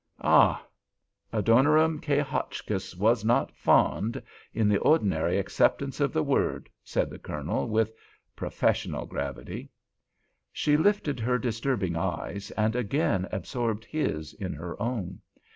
[0.23, 0.65] "Ah!
[1.31, 2.17] Adoniram K.
[2.17, 4.19] Hotchkiss was not 'fond'
[4.51, 7.93] in the ordinary acceptance of the word," said the Colonel, with
[8.35, 9.69] professional gravity.
[10.51, 15.21] She lifted her disturbing eyes, and again absorbed his in her own.